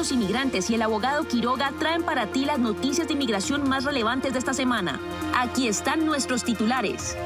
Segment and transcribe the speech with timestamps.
[0.00, 4.32] los Inmigrantes y el abogado Quiroga traen para ti las noticias de inmigración más relevantes
[4.32, 4.98] de esta semana.
[5.36, 7.18] Aquí están nuestros titulares.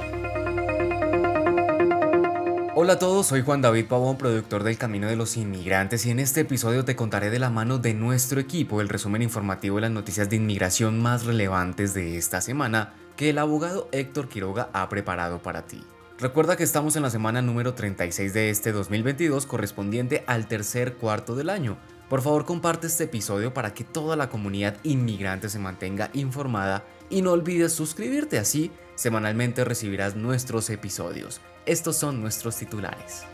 [2.74, 6.18] Hola a todos, soy Juan David Pavón, productor del Camino de los Inmigrantes y en
[6.18, 9.93] este episodio te contaré de la mano de nuestro equipo el resumen informativo de las
[9.93, 15.38] noticias de inmigración más relevantes de esta semana que el abogado Héctor Quiroga ha preparado
[15.38, 15.80] para ti.
[16.18, 21.34] Recuerda que estamos en la semana número 36 de este 2022 correspondiente al tercer cuarto
[21.34, 21.77] del año.
[22.09, 27.22] Por favor comparte este episodio para que toda la comunidad inmigrante se mantenga informada y
[27.22, 31.41] no olvides suscribirte así semanalmente recibirás nuestros episodios.
[31.66, 33.24] Estos son nuestros titulares.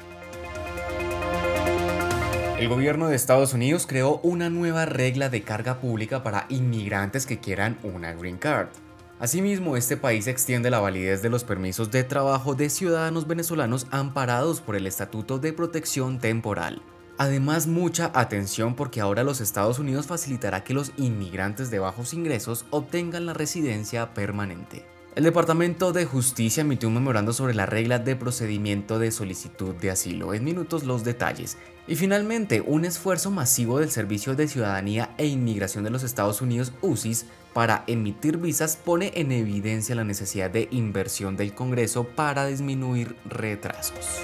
[2.59, 7.41] El gobierno de Estados Unidos creó una nueva regla de carga pública para inmigrantes que
[7.41, 8.69] quieran una green card.
[9.21, 14.63] Asimismo, este país extiende la validez de los permisos de trabajo de ciudadanos venezolanos amparados
[14.63, 16.81] por el Estatuto de Protección Temporal.
[17.19, 22.65] Además, mucha atención porque ahora los Estados Unidos facilitará que los inmigrantes de bajos ingresos
[22.71, 24.87] obtengan la residencia permanente.
[25.17, 29.91] El Departamento de Justicia emitió un memorando sobre la regla de procedimiento de solicitud de
[29.91, 30.35] asilo.
[30.35, 31.59] En minutos los detalles.
[31.89, 36.73] Y finalmente, un esfuerzo masivo del Servicio de Ciudadanía e Inmigración de los Estados Unidos,
[36.81, 43.17] UCIS, para emitir visas pone en evidencia la necesidad de inversión del Congreso para disminuir
[43.25, 44.21] retrasos.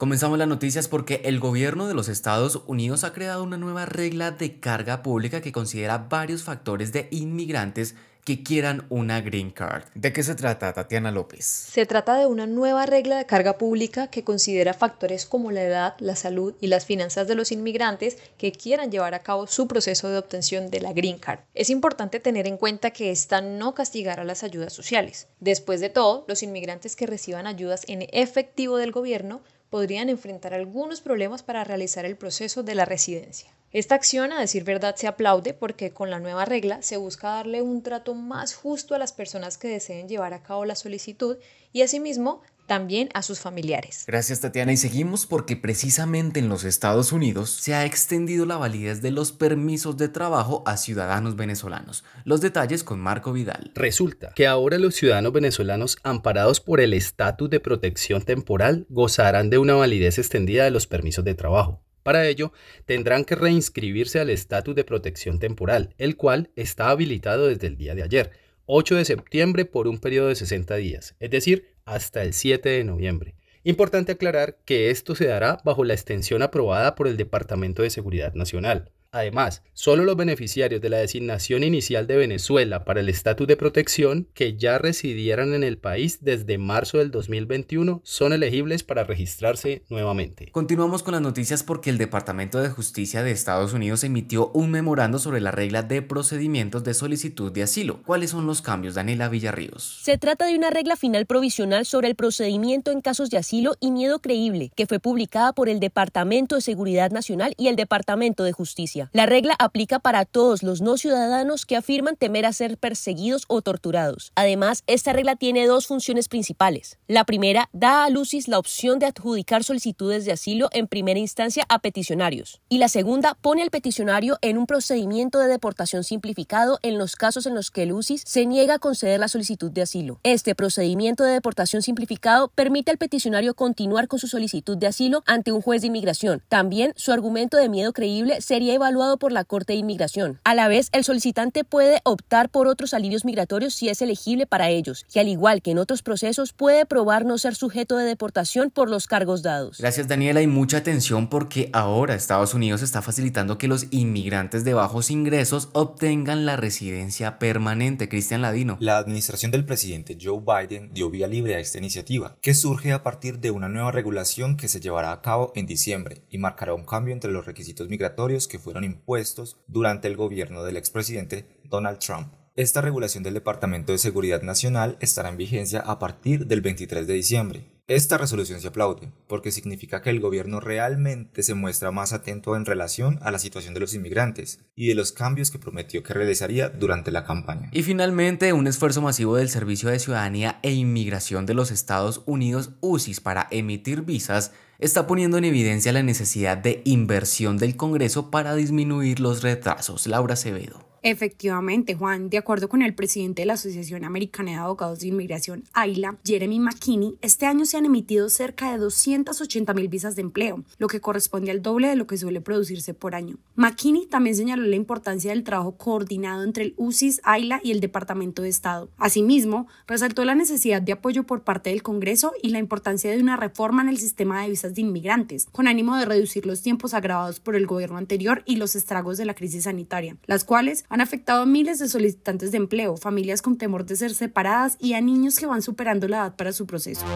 [0.00, 4.30] Comenzamos las noticias porque el gobierno de los Estados Unidos ha creado una nueva regla
[4.30, 9.84] de carga pública que considera varios factores de inmigrantes que quieran una green card.
[9.94, 11.44] ¿De qué se trata, Tatiana López?
[11.44, 15.96] Se trata de una nueva regla de carga pública que considera factores como la edad,
[15.98, 20.08] la salud y las finanzas de los inmigrantes que quieran llevar a cabo su proceso
[20.08, 21.40] de obtención de la green card.
[21.52, 25.28] Es importante tener en cuenta que esta no castigará las ayudas sociales.
[25.40, 31.00] Después de todo, los inmigrantes que reciban ayudas en efectivo del gobierno podrían enfrentar algunos
[31.00, 33.50] problemas para realizar el proceso de la residencia.
[33.72, 37.62] Esta acción, a decir verdad, se aplaude porque con la nueva regla se busca darle
[37.62, 41.38] un trato más justo a las personas que deseen llevar a cabo la solicitud
[41.72, 44.04] y asimismo también a sus familiares.
[44.06, 49.02] Gracias Tatiana y seguimos porque precisamente en los Estados Unidos se ha extendido la validez
[49.02, 52.04] de los permisos de trabajo a ciudadanos venezolanos.
[52.24, 53.72] Los detalles con Marco Vidal.
[53.74, 59.58] Resulta que ahora los ciudadanos venezolanos amparados por el estatus de protección temporal gozarán de
[59.58, 61.82] una validez extendida de los permisos de trabajo.
[62.04, 62.52] Para ello,
[62.86, 67.96] tendrán que reinscribirse al estatus de protección temporal, el cual está habilitado desde el día
[67.96, 68.30] de ayer,
[68.66, 72.84] 8 de septiembre por un periodo de 60 días, es decir, hasta el 7 de
[72.84, 73.34] noviembre.
[73.64, 78.32] Importante aclarar que esto se dará bajo la extensión aprobada por el Departamento de Seguridad
[78.34, 78.90] Nacional.
[79.12, 84.28] Además, solo los beneficiarios de la designación inicial de Venezuela para el estatus de protección
[84.34, 90.52] que ya residieran en el país desde marzo del 2021 son elegibles para registrarse nuevamente.
[90.52, 95.18] Continuamos con las noticias porque el Departamento de Justicia de Estados Unidos emitió un memorando
[95.18, 98.04] sobre la regla de procedimientos de solicitud de asilo.
[98.04, 100.02] ¿Cuáles son los cambios, Daniela Villarríos?
[100.04, 103.90] Se trata de una regla final provisional sobre el procedimiento en casos de asilo y
[103.90, 108.52] miedo creíble, que fue publicada por el Departamento de Seguridad Nacional y el Departamento de
[108.52, 108.99] Justicia.
[109.12, 113.62] La regla aplica para todos los no ciudadanos que afirman temer a ser perseguidos o
[113.62, 114.32] torturados.
[114.34, 116.98] Además, esta regla tiene dos funciones principales.
[117.08, 121.64] La primera, da a Lucis la opción de adjudicar solicitudes de asilo en primera instancia
[121.68, 122.60] a peticionarios.
[122.68, 127.46] Y la segunda, pone al peticionario en un procedimiento de deportación simplificado en los casos
[127.46, 130.20] en los que Lucis se niega a conceder la solicitud de asilo.
[130.24, 135.52] Este procedimiento de deportación simplificado permite al peticionario continuar con su solicitud de asilo ante
[135.52, 136.42] un juez de inmigración.
[136.48, 140.40] También su argumento de miedo creíble sería evaluado por la Corte de Inmigración.
[140.44, 144.68] A la vez, el solicitante puede optar por otros alivios migratorios si es elegible para
[144.68, 148.70] ellos, y al igual que en otros procesos, puede probar no ser sujeto de deportación
[148.70, 149.78] por los cargos dados.
[149.78, 154.74] Gracias Daniela y mucha atención porque ahora Estados Unidos está facilitando que los inmigrantes de
[154.74, 158.08] bajos ingresos obtengan la residencia permanente.
[158.08, 158.76] Cristian Ladino.
[158.80, 163.04] La administración del presidente Joe Biden dio vía libre a esta iniciativa, que surge a
[163.04, 166.84] partir de una nueva regulación que se llevará a cabo en diciembre y marcará un
[166.84, 172.32] cambio entre los requisitos migratorios que impuestos durante el gobierno del expresidente Donald Trump.
[172.56, 177.14] Esta regulación del Departamento de Seguridad Nacional estará en vigencia a partir del 23 de
[177.14, 177.64] diciembre.
[177.90, 182.64] Esta resolución se aplaude porque significa que el gobierno realmente se muestra más atento en
[182.64, 186.68] relación a la situación de los inmigrantes y de los cambios que prometió que realizaría
[186.68, 187.68] durante la campaña.
[187.72, 192.70] Y finalmente, un esfuerzo masivo del Servicio de Ciudadanía e Inmigración de los Estados Unidos,
[192.80, 198.54] UCIS, para emitir visas está poniendo en evidencia la necesidad de inversión del Congreso para
[198.54, 200.06] disminuir los retrasos.
[200.06, 200.89] Laura Acevedo.
[201.02, 205.64] Efectivamente, Juan, de acuerdo con el presidente de la Asociación Americana de Abogados de Inmigración,
[205.72, 210.62] AILA, Jeremy McKinney, este año se han emitido cerca de 280 mil visas de empleo,
[210.76, 213.38] lo que corresponde al doble de lo que suele producirse por año.
[213.54, 218.42] McKinney también señaló la importancia del trabajo coordinado entre el UCIS, AILA y el Departamento
[218.42, 218.90] de Estado.
[218.98, 223.38] Asimismo, resaltó la necesidad de apoyo por parte del Congreso y la importancia de una
[223.38, 227.40] reforma en el sistema de visas de inmigrantes, con ánimo de reducir los tiempos agravados
[227.40, 231.42] por el gobierno anterior y los estragos de la crisis sanitaria, las cuales han afectado
[231.42, 235.38] a miles de solicitantes de empleo, familias con temor de ser separadas y a niños
[235.38, 237.06] que van superando la edad para su proceso.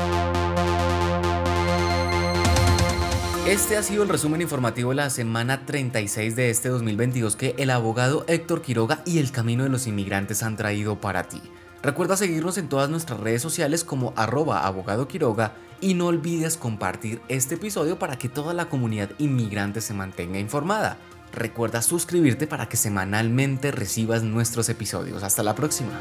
[3.49, 7.69] Este ha sido el resumen informativo de la semana 36 de este 2022 que el
[7.71, 11.43] abogado Héctor Quiroga y el Camino de los Inmigrantes han traído para ti.
[11.83, 17.21] Recuerda seguirnos en todas nuestras redes sociales como arroba abogado Quiroga y no olvides compartir
[17.29, 20.97] este episodio para que toda la comunidad inmigrante se mantenga informada.
[21.35, 25.23] Recuerda suscribirte para que semanalmente recibas nuestros episodios.
[25.23, 25.99] Hasta la próxima.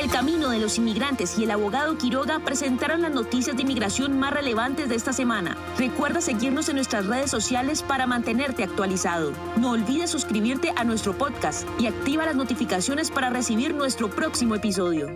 [0.00, 4.32] El Camino de los Inmigrantes y el abogado Quiroga presentaron las noticias de inmigración más
[4.32, 5.56] relevantes de esta semana.
[5.78, 9.32] Recuerda seguirnos en nuestras redes sociales para mantenerte actualizado.
[9.56, 15.06] No olvides suscribirte a nuestro podcast y activa las notificaciones para recibir nuestro próximo episodio.